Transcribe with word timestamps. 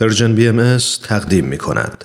Persian 0.00 0.34
BMS 0.34 0.76
تقدیم 1.02 1.44
می 1.44 1.58
کند. 1.58 2.04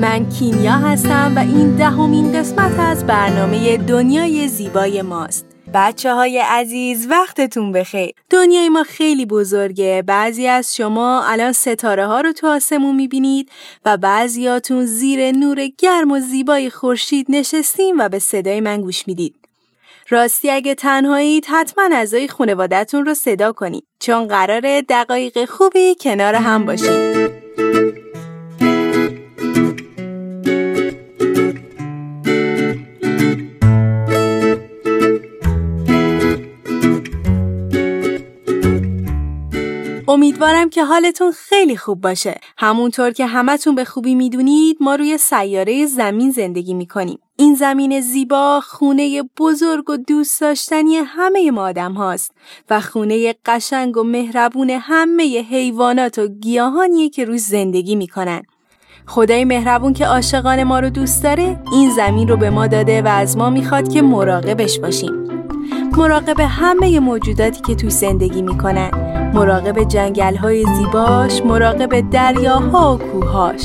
من 0.00 0.28
کیمیا 0.28 0.72
هستم 0.72 1.32
و 1.36 1.38
این 1.38 1.76
دهمین 1.76 2.32
قسمت 2.32 2.78
از 2.78 3.06
برنامه 3.06 3.76
دنیای 3.76 4.48
زیبای 4.48 5.02
ماست. 5.02 5.51
بچه 5.74 6.14
های 6.14 6.38
عزیز 6.38 7.06
وقتتون 7.10 7.72
بخیر. 7.72 8.14
دنیای 8.30 8.68
ما 8.68 8.82
خیلی 8.82 9.26
بزرگه. 9.26 10.02
بعضی 10.06 10.46
از 10.46 10.76
شما 10.76 11.22
الان 11.24 11.52
ستاره 11.52 12.06
ها 12.06 12.20
رو 12.20 12.32
تو 12.32 12.46
آسمون 12.46 12.96
می‌بینید 12.96 13.50
و 13.84 13.96
بعضیاتون 13.96 14.86
زیر 14.86 15.32
نور 15.32 15.66
گرم 15.78 16.12
و 16.12 16.20
زیبای 16.20 16.70
خورشید 16.70 17.26
نشستیم 17.28 17.98
و 17.98 18.08
به 18.08 18.18
صدای 18.18 18.60
من 18.60 18.80
گوش 18.80 19.08
می‌دید. 19.08 19.34
راستی 20.08 20.50
اگه 20.50 20.74
تنهایید 20.74 21.46
حتما 21.48 21.88
اعضای 21.92 22.28
خانوادهتون 22.28 23.04
رو 23.06 23.14
صدا 23.14 23.52
کنید. 23.52 23.84
چون 24.00 24.28
قراره 24.28 24.82
دقایق 24.88 25.44
خوبی 25.44 25.96
کنار 26.00 26.34
هم 26.34 26.66
باشید. 26.66 27.41
امیدوارم 40.42 40.70
که 40.70 40.84
حالتون 40.84 41.32
خیلی 41.32 41.76
خوب 41.76 42.00
باشه. 42.00 42.40
همونطور 42.58 43.10
که 43.10 43.26
همتون 43.26 43.74
به 43.74 43.84
خوبی 43.84 44.14
می‌دونید 44.14 44.76
ما 44.80 44.94
روی 44.94 45.18
سیاره 45.18 45.86
زمین 45.86 46.30
زندگی 46.30 46.74
می‌کنیم. 46.74 47.18
این 47.36 47.54
زمین 47.54 48.00
زیبا 48.00 48.60
خونه 48.60 49.22
بزرگ 49.38 49.90
و 49.90 49.96
دوست 49.96 50.40
داشتنی 50.40 50.96
همه 50.96 51.50
ما 51.50 51.62
آدم 51.62 51.92
هاست 51.92 52.32
و 52.70 52.80
خونه 52.80 53.34
قشنگ 53.46 53.96
و 53.96 54.02
مهربون 54.02 54.70
همه 54.70 55.42
حیوانات 55.50 56.18
و 56.18 56.28
گیاهانیه 56.28 57.08
که 57.08 57.24
روی 57.24 57.38
زندگی 57.38 57.96
می‌کنن. 57.96 58.42
خدای 59.06 59.44
مهربون 59.44 59.92
که 59.92 60.06
عاشقان 60.06 60.62
ما 60.64 60.80
رو 60.80 60.90
دوست 60.90 61.22
داره 61.22 61.62
این 61.72 61.90
زمین 61.90 62.28
رو 62.28 62.36
به 62.36 62.50
ما 62.50 62.66
داده 62.66 63.02
و 63.02 63.08
از 63.08 63.36
ما 63.36 63.50
می‌خواد 63.50 63.92
که 63.92 64.02
مراقبش 64.02 64.78
باشیم. 64.78 65.31
مراقب 65.98 66.40
همه 66.40 67.00
موجوداتی 67.00 67.60
که 67.60 67.74
توی 67.74 67.90
زندگی 67.90 68.42
می‌کنن. 68.42 68.90
مراقب 69.34 69.84
جنگل 69.84 70.36
های 70.36 70.64
زیباش 70.76 71.42
مراقب 71.44 72.10
دریاها 72.10 72.94
و 72.94 72.98
کوهاش 72.98 73.62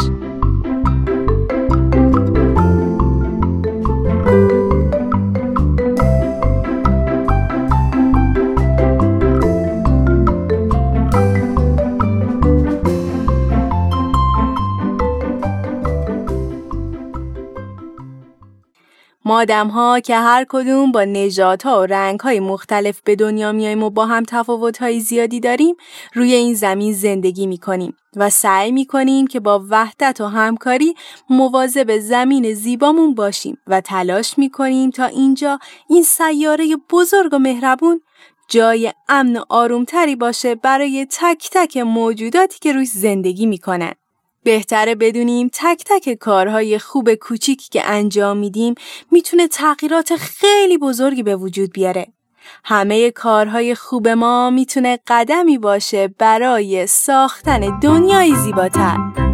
آدم 19.38 19.68
ها 19.68 20.00
که 20.00 20.16
هر 20.16 20.46
کدوم 20.50 20.92
با 20.92 21.04
نژادها 21.04 21.82
و 21.82 21.86
رنگ 21.86 22.20
های 22.20 22.40
مختلف 22.40 23.02
به 23.02 23.16
دنیا 23.16 23.52
میایم 23.52 23.84
و 23.84 23.90
با 23.90 24.06
هم 24.06 24.24
تفاوت 24.28 24.78
های 24.78 25.00
زیادی 25.00 25.40
داریم 25.40 25.76
روی 26.14 26.34
این 26.34 26.54
زمین 26.54 26.94
زندگی 26.94 27.48
می 27.48 27.58
کنیم 27.58 27.96
و 28.16 28.30
سعی 28.30 28.72
می 28.72 28.86
کنیم 28.86 29.28
که 29.28 29.40
با 29.40 29.66
وحدت 29.70 30.22
و 30.22 30.26
همکاری 30.26 30.96
مواظب 31.30 31.98
زمین 31.98 32.54
زیبامون 32.54 33.16
باشیم 33.16 33.58
و 33.68 33.82
تلاش 33.82 34.38
می 34.38 34.50
کنیم 34.50 34.90
تا 34.92 35.06
اینجا 35.06 35.60
این 35.90 36.04
سیاره 36.04 36.76
بزرگ 36.90 37.34
و 37.34 37.40
مهربون 37.40 38.02
جای 38.48 38.94
امن 39.10 39.38
و 39.38 39.44
آرومتری 39.50 40.16
باشه 40.16 40.56
برای 40.56 41.08
تک 41.11 41.50
تک 41.52 41.78
موجوداتی 41.78 42.60
که 42.60 42.73
روی 42.73 42.86
زندگی 42.86 43.45
می‌کنن. 43.45 43.94
بهتره 44.48 44.96
بدونیم 44.96 45.50
تک 45.54 45.84
تک 45.86 46.14
کارهای 46.14 46.80
خوب 46.80 47.14
کوچیکی 47.14 47.70
که 47.70 47.82
انجام 47.86 48.38
میدیم 48.38 48.76
می‌تونه 49.12 49.48
تغییرات 49.48 50.16
خیلی 50.16 50.78
بزرگی 50.78 51.24
به 51.24 51.36
وجود 51.36 51.74
بیاره. 51.74 52.08
همه 52.64 53.12
کارهای 53.12 53.76
خوب 53.76 54.08
ما 54.08 54.50
می‌تونه 54.50 55.00
قدمی 55.08 55.58
باشه 55.58 56.08
برای 56.08 56.88
ساختن 56.88 57.80
دنیای 57.80 58.36
زیباتر. 58.36 59.27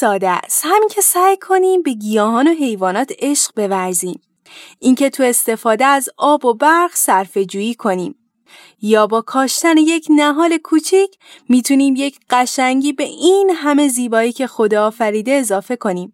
ساده 0.00 0.28
است. 0.30 0.62
همین 0.64 0.88
که 0.88 1.00
سعی 1.00 1.36
کنیم 1.36 1.82
به 1.82 1.92
گیاهان 1.92 2.48
و 2.48 2.50
حیوانات 2.50 3.12
عشق 3.18 3.52
بورزیم. 3.56 4.20
اینکه 4.78 5.10
تو 5.10 5.22
استفاده 5.22 5.84
از 5.84 6.08
آب 6.16 6.44
و 6.44 6.54
برق 6.54 6.90
صرفه 6.94 7.44
جویی 7.44 7.74
کنیم. 7.74 8.14
یا 8.82 9.06
با 9.06 9.20
کاشتن 9.20 9.76
یک 9.76 10.06
نهال 10.10 10.56
کوچیک 10.56 11.18
می‌تونیم 11.48 11.94
یک 11.96 12.18
قشنگی 12.30 12.92
به 12.92 13.04
این 13.04 13.50
همه 13.54 13.88
زیبایی 13.88 14.32
که 14.32 14.46
خدا 14.46 14.86
آفریده 14.86 15.32
اضافه 15.32 15.76
کنیم. 15.76 16.12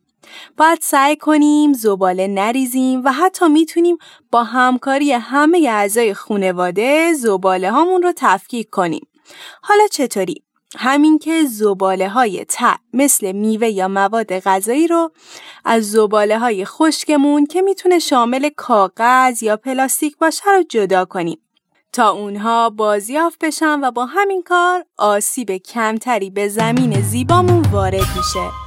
باید 0.57 0.79
سعی 0.83 1.17
کنیم 1.17 1.73
زباله 1.73 2.27
نریزیم 2.27 3.03
و 3.05 3.13
حتی 3.13 3.49
می‌تونیم 3.49 3.97
با 4.31 4.45
همکاری 4.45 5.13
همه 5.13 5.69
اعضای 5.71 6.15
خونواده 6.15 7.15
زباله 7.15 7.71
هامون 7.71 8.03
رو 8.03 8.13
تفکیک 8.17 8.71
کنیم. 8.71 9.07
حالا 9.63 9.87
چطوری؟ 9.93 10.46
همین 10.79 11.19
که 11.19 11.45
زباله 11.45 12.09
های 12.09 12.45
ت 12.49 12.59
مثل 12.93 13.33
میوه 13.33 13.69
یا 13.69 13.89
مواد 13.89 14.39
غذایی 14.39 14.87
رو 14.87 15.11
از 15.65 15.91
زباله 15.91 16.39
های 16.39 16.65
خشکمون 16.65 17.47
که 17.47 17.63
می‌تونه 17.63 17.99
شامل 17.99 18.49
کاغذ 18.57 19.43
یا 19.43 19.57
پلاستیک 19.57 20.17
باشه 20.19 20.51
رو 20.51 20.63
جدا 20.63 21.05
کنیم 21.05 21.39
تا 21.93 22.11
اونها 22.11 22.71
بازیافت 22.71 23.45
بشن 23.45 23.81
و 23.81 23.91
با 23.91 24.07
همین 24.07 24.43
کار 24.43 24.85
آسیب 24.97 25.57
کمتری 25.57 26.31
به 26.31 26.49
زمین 26.49 27.01
زیبامون 27.01 27.63
وارد 27.73 28.07
میشه. 28.17 28.66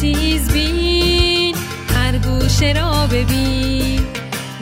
تیز 0.00 0.48
بین 0.52 1.54
هر 1.94 2.18
گوشه 2.18 2.72
را 2.72 3.06
ببین. 3.06 4.00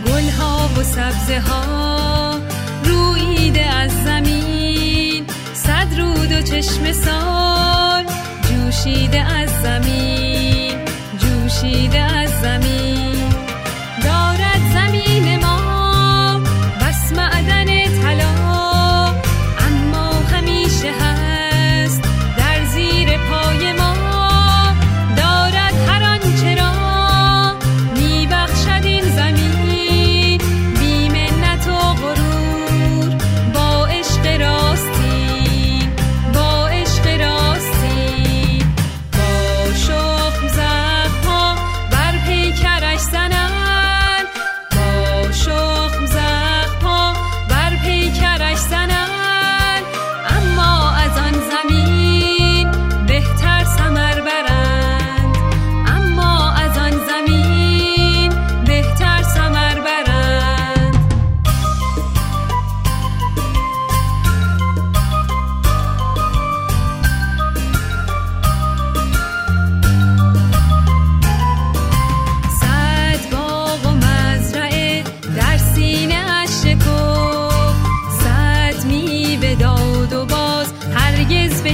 گل 0.06 0.31
ها 0.39 0.71
و 0.77 0.83
سبزه 0.83 1.41
ها 1.41 2.39
رویده 2.84 3.65
از 3.65 3.91
زمین. 4.04 5.25
صد 5.54 5.98
رود 5.98 6.33
و 6.33 6.42
چشم 6.42 6.92
سال 6.92 7.84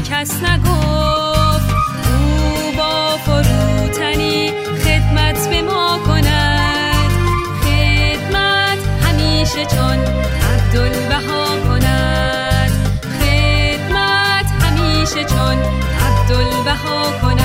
کس 0.00 0.42
نگفت. 0.42 1.70
او 2.10 2.76
با 2.78 3.16
فروتنی 3.16 4.52
خدمت 4.84 5.48
به 5.48 5.62
ما 5.62 5.98
کند. 6.06 7.10
خدمت 7.62 8.78
همیشه 9.02 9.64
چون 9.64 9.98
عبدالبها 10.52 11.60
کند. 11.68 12.70
خدمت 13.20 14.46
همیشه 14.62 15.24
چون 15.24 15.58
عبدالبها 16.06 17.12
کند. 17.22 17.40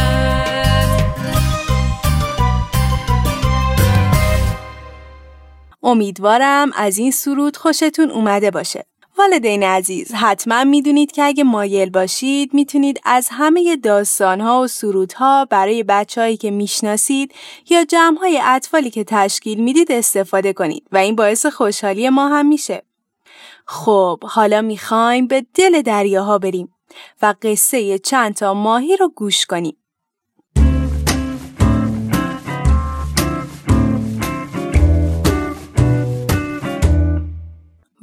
امیدوارم 5.84 6.72
از 6.76 6.98
این 6.98 7.12
سرود 7.12 7.58
خوشتون 7.58 8.12
اومده 8.12 8.52
باشه. 8.52 8.86
والدین 9.18 9.64
عزیز 9.64 10.14
حتما 10.14 10.64
می‌دونید 10.64 11.12
که 11.12 11.24
اگه 11.24 11.44
مایل 11.44 11.90
باشید 11.90 12.54
می‌تونید 12.54 13.02
از 13.04 13.28
همه 13.32 13.76
داستانها 13.76 14.62
و 14.62 14.68
سرودها 14.68 15.46
برای 15.46 15.84
بچههایی 15.84 16.38
که 16.38 16.52
می‌شناسید 16.52 17.34
یا 17.70 17.86
جمعهای 17.86 18.42
اطفالی 18.44 18.90
که 18.90 19.04
تشکیل 19.04 19.60
می‌دید 19.60 19.92
استفاده 19.92 20.54
کنید 20.54 20.88
و 20.92 20.98
این 20.98 21.16
باعث 21.16 21.46
خوشحالی 21.46 22.10
ما 22.10 22.28
هم 22.28 22.46
میشه. 22.46 22.84
خب 23.66 24.24
حالا 24.24 24.62
می‌خوایم 24.62 25.28
به 25.28 25.46
دل 25.54 25.82
دریاها 25.82 26.38
بریم 26.38 26.74
و 27.22 27.34
قصه 27.42 28.00
چند 28.00 28.36
تا 28.36 28.54
ماهی 28.54 28.98
رو 28.98 29.10
گوش 29.10 29.46
کنیم. 29.46 29.78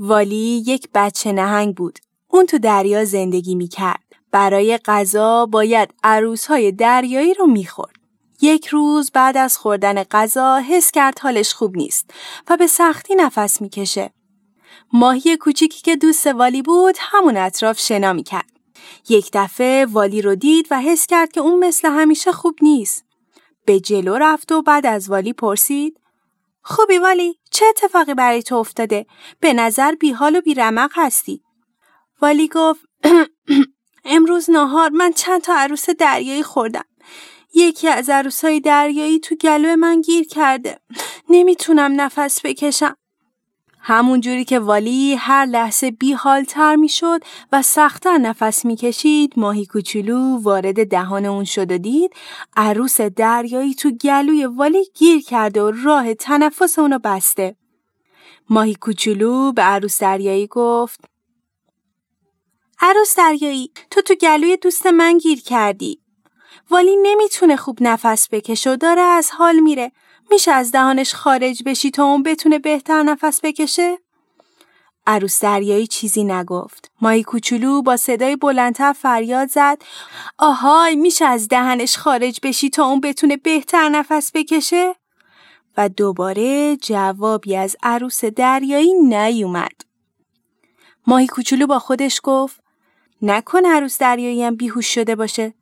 والی 0.05 0.63
یک 0.67 0.89
بچه 0.95 1.33
نهنگ 1.33 1.75
بود. 1.75 1.99
اون 2.29 2.47
تو 2.47 2.59
دریا 2.59 3.05
زندگی 3.05 3.55
می 3.55 3.69
کرد. 3.69 4.05
برای 4.31 4.79
غذا 4.79 5.47
باید 5.47 5.95
عروسهای 6.05 6.73
دریایی 6.73 7.35
رو 7.35 7.47
می‌خورد. 7.47 7.97
یک 8.41 8.67
روز 8.67 9.11
بعد 9.11 9.37
از 9.37 9.59
خوردن 9.59 10.05
غذا 10.05 10.57
حس 10.57 10.91
کرد 10.91 11.19
حالش 11.19 11.55
خوب 11.55 11.77
نیست 11.77 12.11
و 12.49 12.57
به 12.57 12.67
سختی 12.67 13.15
نفس 13.15 13.61
می‌کشه. 13.61 14.11
ماهی 14.93 15.37
کوچیکی 15.37 15.83
که 15.83 15.97
دوست 15.97 16.27
والی 16.27 16.63
بود 16.63 16.95
همون 16.99 17.37
اطراف 17.37 17.79
شنا 17.79 18.13
می‌کرد. 18.13 18.51
یک 19.09 19.31
دفعه 19.33 19.87
والی 19.87 20.23
رو 20.23 20.35
دید 20.35 20.67
و 20.71 20.81
حس 20.81 21.07
کرد 21.07 21.33
که 21.33 21.41
اون 21.41 21.59
مثل 21.59 21.89
همیشه 21.89 22.33
خوب 22.33 22.55
نیست. 22.63 23.05
به 23.65 23.81
جلو 23.81 24.15
رفت 24.15 24.53
و 24.53 24.63
بعد 24.63 24.87
از 24.87 25.11
والی 25.11 25.33
پرسید 25.33 25.99
خوبی 26.63 26.99
والی 26.99 27.39
چه 27.51 27.67
اتفاقی 27.67 28.15
برای 28.15 28.43
تو 28.43 28.55
افتاده؟ 28.57 29.07
به 29.41 29.53
نظر 29.53 29.95
بیحال 29.95 30.37
و 30.37 30.41
بیرمق 30.41 30.91
هستی. 30.95 31.43
والی 32.23 32.49
گفت 32.49 32.81
امروز 34.05 34.51
نهار 34.51 34.91
من 34.91 35.13
چند 35.13 35.41
تا 35.41 35.55
عروس 35.55 35.91
دریایی 35.91 36.43
خوردم. 36.43 36.85
یکی 37.55 37.89
از 37.89 38.11
عروسای 38.11 38.61
دریایی 38.61 39.21
تو 39.21 39.35
گلو 39.35 39.77
من 39.77 40.01
گیر 40.01 40.29
کرده. 40.29 40.79
نمی‌تونم 41.29 42.01
نفس 42.01 42.41
بکشم. 42.45 42.97
همون 43.85 44.21
جوری 44.21 44.45
که 44.45 44.59
والی 44.59 45.15
هر 45.15 45.47
لحظه 45.47 45.91
بی 45.91 46.17
تر 46.49 46.77
می 46.77 46.89
شد 46.89 47.21
و 47.53 47.63
سختتر 47.63 48.19
نفس 48.19 48.65
می 48.65 48.77
کشید 48.77 49.33
ماهی 49.37 49.67
کوچولو 49.67 50.39
وارد 50.43 50.89
دهان 50.89 51.27
اون 51.27 51.45
شد 51.45 51.73
و 51.73 51.79
دید 51.79 52.15
عروس 52.57 53.01
دریایی 53.01 53.75
تو 53.75 53.91
گلوی 53.91 54.45
والی 54.45 54.85
گیر 54.95 55.23
کرده 55.23 55.63
و 55.63 55.73
راه 55.85 56.15
تنفس 56.15 56.79
اونو 56.79 56.99
بسته. 56.99 57.57
ماهی 58.51 58.75
کوچولو 58.75 59.53
به 59.53 59.63
عروس 59.63 60.01
دریایی 60.01 60.47
گفت 60.47 61.01
عروس 62.81 63.17
دریایی 63.17 63.71
تو 63.91 64.03
تو 64.03 64.15
گلوی 64.15 64.57
دوست 64.57 64.87
من 64.87 65.19
گیر 65.19 65.43
کردی. 65.43 66.03
والی 66.71 66.97
نمی‌تونه 67.03 67.57
خوب 67.57 67.79
نفس 67.81 68.29
بکشه 68.33 68.73
و 68.73 68.77
داره 68.77 69.01
از 69.01 69.31
حال 69.31 69.59
میره. 69.59 69.93
میشه 70.33 70.53
از 70.53 70.73
دهانش 70.73 71.15
خارج 71.15 71.63
بشی 71.67 71.91
تا 71.91 72.05
اون 72.05 72.23
بتونه 72.23 72.59
بهتر 72.59 73.03
نفس 73.03 73.41
بکشه؟ 73.43 73.99
عروس 75.07 75.41
دریایی 75.41 75.87
چیزی 75.87 76.25
نگفت. 76.25 76.91
ماهی 77.01 77.23
کوچولو 77.23 77.83
با 77.83 77.97
صدای 77.97 78.37
بلندتر 78.37 78.93
فریاد 78.93 79.49
زد 79.49 79.83
آهای 80.39 80.97
میشه 80.97 81.25
از 81.25 81.49
دهنش 81.49 81.97
خارج 81.97 82.41
بشی 82.43 82.71
تا 82.71 82.85
اون 82.85 83.01
بتونه 83.01 83.37
بهتر 83.37 83.89
نفس 83.89 84.31
بکشه؟ 84.35 84.95
و 85.77 85.89
دوباره 85.89 86.77
جوابی 86.77 87.57
از 87.57 87.77
عروس 87.83 88.25
دریایی 88.25 88.93
نیومد. 88.95 89.81
ماهی 91.07 91.27
کوچولو 91.27 91.67
با 91.67 91.79
خودش 91.79 92.21
گفت 92.23 92.61
نکن 93.23 93.67
عروس 93.67 93.99
دریایی 93.99 94.45
هم 94.45 94.57
بیهوش 94.57 94.95
شده 94.95 95.17
باشه. 95.17 95.55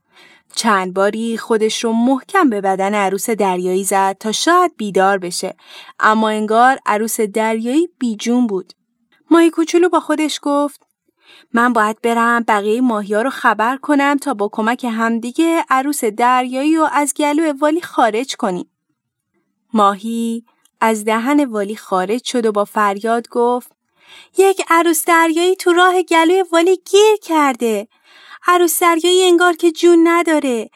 چند 0.55 0.94
باری 0.94 1.38
خودش 1.38 1.85
رو 1.85 1.93
محکم 1.93 2.50
به 2.50 2.61
بدن 2.61 2.94
عروس 2.94 3.31
دریایی 3.31 3.85
زد 3.85 4.17
تا 4.20 4.32
شاید 4.32 4.76
بیدار 4.76 5.19
بشه 5.19 5.55
اما 6.00 6.29
انگار 6.29 6.79
عروس 6.87 7.20
دریایی 7.20 7.88
بیجون 7.99 8.47
بود. 8.47 8.73
ماهی 9.31 9.50
کوچولو 9.50 9.88
با 9.88 10.00
خودش 10.00 10.41
گفت 10.43 10.87
من 11.52 11.73
باید 11.73 12.00
برم 12.02 12.44
بقیه 12.49 12.81
ماهی 12.81 13.14
ها 13.14 13.23
رو 13.23 13.31
خبر 13.31 13.76
کنم 13.76 14.17
تا 14.17 14.35
با 14.35 14.49
کمک 14.52 14.85
همدیگه 14.85 15.64
عروس 15.70 16.05
دریایی 16.05 16.76
رو 16.76 16.88
از 16.93 17.14
گلو 17.14 17.53
والی 17.61 17.81
خارج 17.81 18.37
کنیم. 18.37 18.70
ماهی 19.73 20.44
از 20.81 21.05
دهن 21.05 21.44
والی 21.44 21.76
خارج 21.76 22.25
شد 22.25 22.46
و 22.46 22.53
با 22.53 22.64
فریاد 22.64 23.29
گفت 23.29 23.73
یک 24.38 24.62
عروس 24.69 25.05
دریایی 25.05 25.56
تو 25.56 25.72
راه 25.72 26.03
گلوی 26.03 26.44
والی 26.53 26.77
گیر 26.77 27.17
کرده. 27.22 27.89
عروس 28.47 28.82
دریایی 28.82 29.23
انگار 29.23 29.53
که 29.53 29.73
جون 29.73 30.09
نداره. 30.09 30.70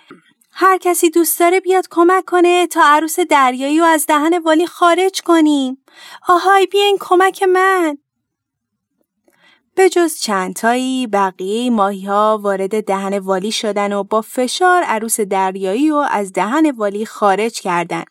هر 0.51 0.79
کسی 0.79 1.11
دوست 1.11 1.41
داره 1.41 1.61
بیاد 1.61 1.85
کمک 1.91 2.25
کنه 2.25 2.67
تا 2.67 2.81
عروس 2.85 3.21
دریایی 3.21 3.79
رو 3.79 3.85
از 3.85 4.07
دهن 4.07 4.39
والی 4.39 4.67
خارج 4.67 5.21
کنیم. 5.21 5.85
آهای 6.29 6.67
بیاین 6.67 6.97
کمک 7.01 7.43
من. 7.43 7.99
به 9.75 9.89
جز 9.89 10.19
چندتایی 10.19 11.07
بقیه 11.07 11.71
ماهی 11.71 12.05
ها 12.07 12.39
وارد 12.43 12.85
دهن 12.85 13.19
والی 13.19 13.53
شدن 13.53 13.93
و 13.93 14.03
با 14.05 14.21
فشار 14.21 14.83
عروس 14.83 15.21
دریایی 15.21 15.89
رو 15.89 16.07
از 16.11 16.33
دهن 16.33 16.71
والی 16.71 17.07
خارج 17.07 17.61
کردن. 17.61 18.05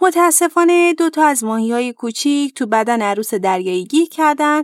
متاسفانه 0.00 0.94
دوتا 0.94 1.26
از 1.26 1.44
ماهی 1.44 1.72
های 1.72 1.92
کوچیک 1.92 2.54
تو 2.54 2.66
بدن 2.66 3.02
عروس 3.02 3.34
دریایی 3.34 3.84
گیر 3.84 4.08
کردن 4.08 4.62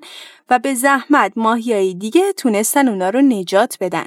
و 0.50 0.58
به 0.58 0.75
زحمت 0.75 1.32
ماهی 1.37 1.72
های 1.72 1.94
دیگه 1.94 2.32
تونستن 2.32 2.88
اونا 2.88 3.11
رو 3.11 3.20
نجات 3.20 3.76
بدن. 3.80 4.06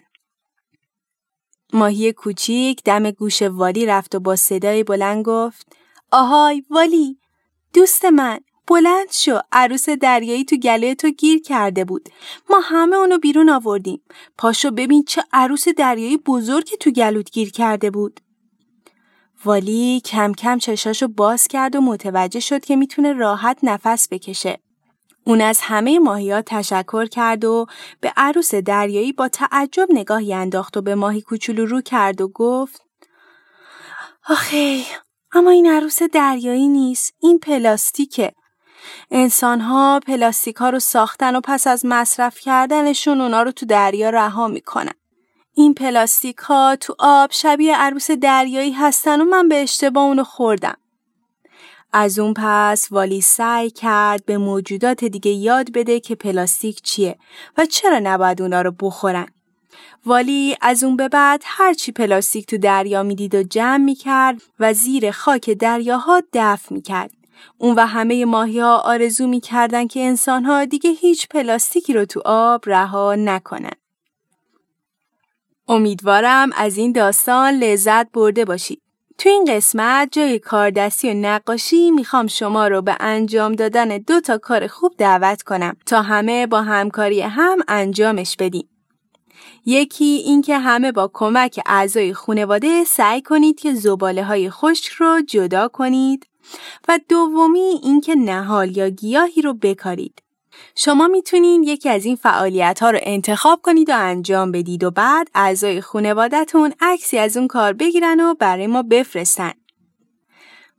ماهی 1.73 2.13
کوچیک 2.13 2.83
دم 2.83 3.11
گوش 3.11 3.41
والی 3.41 3.85
رفت 3.85 4.15
و 4.15 4.19
با 4.19 4.35
صدای 4.35 4.83
بلند 4.83 5.25
گفت 5.25 5.67
آهای 6.11 6.63
والی 6.69 7.19
دوست 7.73 8.05
من 8.05 8.39
بلند 8.67 9.11
شو 9.11 9.39
عروس 9.51 9.89
دریایی 9.89 10.45
تو 10.45 10.55
گله 10.55 10.95
تو 10.95 11.09
گیر 11.09 11.41
کرده 11.41 11.85
بود. 11.85 12.09
ما 12.49 12.59
همه 12.59 12.95
اونو 12.95 13.17
بیرون 13.17 13.49
آوردیم. 13.49 14.01
پاشو 14.37 14.71
ببین 14.71 15.03
چه 15.03 15.23
عروس 15.33 15.67
دریایی 15.67 16.17
بزرگی 16.17 16.77
تو 16.77 16.91
گلوت 16.91 17.31
گیر 17.31 17.51
کرده 17.51 17.91
بود. 17.91 18.19
والی 19.45 20.01
کم 20.05 20.33
کم 20.33 20.57
چشاشو 20.57 21.07
باز 21.07 21.47
کرد 21.47 21.75
و 21.75 21.81
متوجه 21.81 22.39
شد 22.39 22.65
که 22.65 22.75
می‌تونه 22.75 23.13
راحت 23.13 23.57
نفس 23.63 24.07
بکشه. 24.11 24.59
اون 25.23 25.41
از 25.41 25.59
همه 25.61 25.99
ماهیات 25.99 26.45
تشکر 26.47 27.05
کرد 27.05 27.45
و 27.45 27.65
به 28.01 28.13
عروس 28.17 28.55
دریایی 28.55 29.13
با 29.13 29.27
تعجب 29.27 29.87
نگاهی 29.89 30.33
انداخت 30.33 30.77
و 30.77 30.81
به 30.81 30.95
ماهی 30.95 31.21
کوچولو 31.21 31.65
رو 31.65 31.81
کرد 31.81 32.21
و 32.21 32.27
گفت 32.27 32.81
آخه 34.29 34.83
اما 35.33 35.49
این 35.49 35.67
عروس 35.67 36.03
دریایی 36.03 36.67
نیست 36.67 37.13
این 37.21 37.39
پلاستیکه 37.39 38.31
انسان 39.11 39.61
ها 39.61 39.99
پلاستیک 40.07 40.55
ها 40.55 40.69
رو 40.69 40.79
ساختن 40.79 41.35
و 41.35 41.41
پس 41.43 41.67
از 41.67 41.85
مصرف 41.85 42.39
کردنشون 42.39 43.21
اونا 43.21 43.43
رو 43.43 43.51
تو 43.51 43.65
دریا 43.65 44.09
رها 44.09 44.47
می‌کنن 44.47 44.93
این 45.57 45.73
پلاستیک 45.73 46.37
ها 46.37 46.75
تو 46.75 46.95
آب 46.99 47.31
شبیه 47.31 47.77
عروس 47.77 48.11
دریایی 48.11 48.71
هستن 48.71 49.21
و 49.21 49.25
من 49.25 49.49
به 49.49 49.63
اشتباه 49.63 50.03
اونو 50.03 50.23
خوردم. 50.23 50.77
از 51.93 52.19
اون 52.19 52.33
پس 52.37 52.87
والی 52.91 53.21
سعی 53.21 53.69
کرد 53.69 54.25
به 54.25 54.37
موجودات 54.37 55.05
دیگه 55.05 55.31
یاد 55.31 55.71
بده 55.71 55.99
که 55.99 56.15
پلاستیک 56.15 56.81
چیه 56.81 57.17
و 57.57 57.65
چرا 57.65 57.99
نباید 57.99 58.41
اونا 58.41 58.61
رو 58.61 58.71
بخورن. 58.79 59.27
والی 60.05 60.57
از 60.61 60.83
اون 60.83 60.97
به 60.97 61.09
بعد 61.09 61.41
هرچی 61.45 61.91
پلاستیک 61.91 62.45
تو 62.45 62.57
دریا 62.57 63.03
می‌دید 63.03 63.35
و 63.35 63.43
جمع 63.43 63.77
می‌کرد 63.77 64.41
و 64.59 64.73
زیر 64.73 65.11
خاک 65.11 65.49
دریاها 65.49 66.21
دفع 66.33 66.73
می‌کرد. 66.73 67.11
اون 67.57 67.75
و 67.75 67.85
همه 67.85 68.25
ماهی 68.25 68.59
ها 68.59 68.77
آرزو 68.77 69.27
می‌کردن 69.27 69.87
که 69.87 69.99
انسان 69.99 70.45
ها 70.45 70.65
دیگه 70.65 70.89
هیچ 70.89 71.27
پلاستیکی 71.27 71.93
رو 71.93 72.05
تو 72.05 72.21
آب 72.25 72.61
رها 72.65 73.15
نکنن. 73.15 73.84
امیدوارم 75.67 76.49
از 76.55 76.77
این 76.77 76.91
داستان 76.91 77.53
لذت 77.53 78.11
برده 78.11 78.45
باشید. 78.45 78.81
تو 79.17 79.29
این 79.29 79.45
قسمت 79.47 80.09
جای 80.11 80.39
کاردستی 80.39 81.09
و 81.09 81.13
نقاشی 81.13 81.91
می‌خوام 81.91 82.27
شما 82.27 82.67
رو 82.67 82.81
به 82.81 82.95
انجام 82.99 83.53
دادن 83.55 83.97
دو 83.97 84.21
تا 84.21 84.37
کار 84.37 84.67
خوب 84.67 84.93
دعوت 84.97 85.43
کنم 85.43 85.75
تا 85.85 86.01
همه 86.01 86.47
با 86.47 86.61
همکاری 86.61 87.21
هم 87.21 87.57
انجامش 87.67 88.35
بدیم. 88.39 88.69
یکی 89.65 90.05
اینکه 90.05 90.57
همه 90.57 90.91
با 90.91 91.11
کمک 91.13 91.59
اعضای 91.65 92.13
خانواده 92.13 92.83
سعی 92.83 93.21
کنید 93.21 93.59
که 93.59 93.73
زباله 93.73 94.23
های 94.23 94.49
خشک 94.49 94.91
رو 94.91 95.21
جدا 95.27 95.67
کنید 95.67 96.27
و 96.87 96.99
دومی 97.09 97.79
اینکه 97.83 98.15
نهال 98.15 98.77
یا 98.77 98.89
گیاهی 98.89 99.41
رو 99.41 99.53
بکارید. 99.53 100.24
شما 100.75 101.07
می‌تونید 101.07 101.61
یکی 101.63 101.89
از 101.89 102.05
این 102.05 102.15
فعالیت 102.15 102.79
ها 102.81 102.89
رو 102.89 102.99
انتخاب 103.01 103.61
کنید 103.63 103.89
و 103.89 103.93
انجام 103.95 104.51
بدید 104.51 104.83
و 104.83 104.91
بعد 104.91 105.27
اعضای 105.35 105.81
خانوادهتون 105.81 106.73
عکسی 106.81 107.17
از 107.17 107.37
اون 107.37 107.47
کار 107.47 107.73
بگیرن 107.73 108.19
و 108.19 108.33
برای 108.33 108.67
ما 108.67 108.83
بفرستن. 108.83 109.51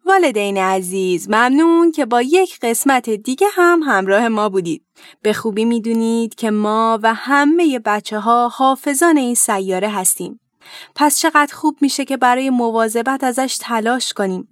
والدین 0.05 0.59
عزیز 0.59 1.29
ممنون 1.29 1.93
که 1.93 2.07
با 2.07 2.23
یک 2.23 2.59
قسمت 2.63 3.11
دیگه 3.11 3.47
هم 3.53 3.83
همراه 3.83 4.29
ما 4.29 4.49
بودید. 4.49 4.83
به 5.23 5.33
خوبی 5.33 5.65
می‌دونید 5.65 6.35
که 6.35 6.51
ما 6.51 6.99
و 7.03 7.15
همه 7.15 7.79
بچه 7.79 8.19
ها 8.19 8.49
حافظان 8.49 9.17
این 9.17 9.35
سیاره 9.35 9.89
هستیم. 9.89 10.41
پس 10.95 11.19
چقدر 11.19 11.55
خوب 11.55 11.79
میشه 11.81 12.05
که 12.05 12.17
برای 12.17 12.51
مواظبت 12.51 13.25
ازش 13.25 13.59
تلاش 13.61 14.13
کنیم 14.13 14.49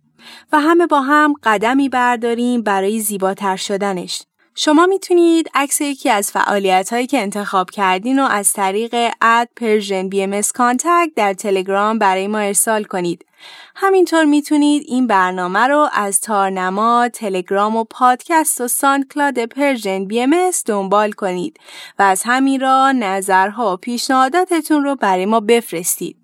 و 0.52 0.60
همه 0.60 0.86
با 0.86 1.00
هم 1.00 1.34
قدمی 1.42 1.88
برداریم 1.88 2.62
برای 2.62 3.00
زیباتر 3.00 3.56
شدنش. 3.56 4.22
شما 4.56 4.86
می‌تونید 4.86 5.50
عکس 5.54 5.80
یکی 5.80 6.10
از 6.10 6.30
فعالیت 6.30 6.92
هایی 6.92 7.06
که 7.06 7.22
انتخاب 7.22 7.70
کردین 7.70 8.18
و 8.18 8.22
از 8.22 8.52
طریق 8.52 9.10
at 9.20 9.48
Persian 9.56 10.08
BMS 10.08 10.40
در 11.16 11.34
تلگرام 11.34 11.98
برای 11.98 12.26
ما 12.26 12.38
ارسال 12.38 12.84
کنید. 12.84 13.26
همینطور 13.76 14.24
می‌تونید 14.24 14.84
این 14.86 15.06
برنامه 15.06 15.60
رو 15.60 15.88
از 15.92 16.20
تارنما، 16.20 17.08
تلگرام 17.08 17.76
و 17.76 17.84
پادکست 17.84 18.60
و 18.60 18.68
ساندکلاد 18.68 19.44
Persian 19.44 20.04
BMS 20.04 20.34
دنبال 20.66 21.12
کنید 21.12 21.56
و 21.98 22.02
از 22.02 22.22
همین 22.24 22.60
را 22.60 22.92
نظرها 22.92 23.72
و 23.72 23.76
پیشنهاداتتون 23.76 24.84
رو 24.84 24.96
برای 24.96 25.26
ما 25.26 25.40
بفرستید. 25.40 26.23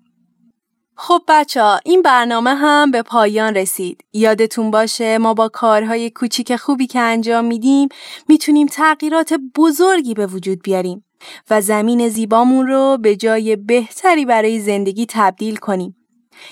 خب 1.03 1.21
بچه 1.27 1.61
ها 1.61 1.79
این 1.85 2.01
برنامه 2.01 2.55
هم 2.55 2.91
به 2.91 3.01
پایان 3.01 3.55
رسید. 3.55 4.03
یادتون 4.13 4.71
باشه 4.71 5.17
ما 5.17 5.33
با 5.33 5.49
کارهای 5.49 6.09
کوچیک 6.09 6.55
خوبی 6.55 6.87
که 6.87 6.99
انجام 6.99 7.45
میدیم 7.45 7.89
می‌تونیم 8.27 8.67
تغییرات 8.67 9.33
بزرگی 9.55 10.13
به 10.13 10.27
وجود 10.27 10.61
بیاریم 10.63 11.05
و 11.49 11.61
زمین 11.61 12.09
زیبامون 12.09 12.67
رو 12.67 12.97
به 13.01 13.15
جای 13.15 13.55
بهتری 13.55 14.25
برای 14.25 14.59
زندگی 14.59 15.05
تبدیل 15.09 15.55
کنیم. 15.55 15.95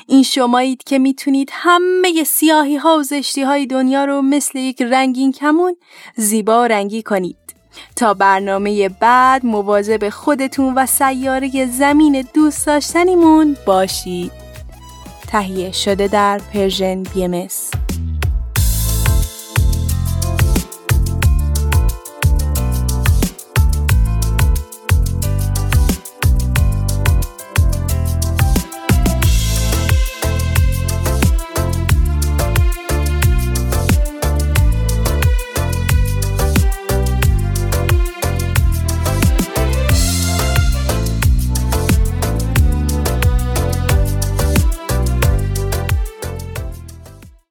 این 0.07 0.23
شمایید 0.23 0.83
که 0.83 0.99
می‌تونید 0.99 1.49
همه 1.53 2.23
سیاهی 2.23 2.75
ها 2.75 2.97
و 2.97 3.03
زشتی 3.03 3.41
های 3.41 3.65
دنیا 3.65 4.05
رو 4.05 4.21
مثل 4.21 4.59
یک 4.59 4.81
رنگین 4.81 5.31
کمون 5.31 5.75
زیبا 6.15 6.61
و 6.61 6.67
رنگی 6.67 7.03
کنید. 7.03 7.48
تا 7.95 8.13
برنامه 8.13 8.89
بعد 8.89 9.45
مواظب 9.45 10.09
خودتون 10.09 10.73
و 10.73 10.85
سیاره 10.85 11.65
زمین 11.65 12.25
دوست 12.33 12.67
داشتنیمون 12.67 13.57
باشید. 13.65 14.31
تهیه 15.27 15.71
شده 15.71 16.07
در 16.07 16.41
پرژن 16.53 17.03
بی 17.03 17.27